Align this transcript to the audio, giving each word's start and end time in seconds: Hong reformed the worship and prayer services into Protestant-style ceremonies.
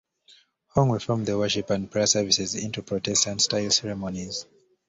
Hong 0.69 0.89
reformed 0.89 1.27
the 1.27 1.37
worship 1.37 1.69
and 1.69 1.91
prayer 1.91 2.07
services 2.07 2.55
into 2.55 2.81
Protestant-style 2.81 3.69
ceremonies. 3.69 4.47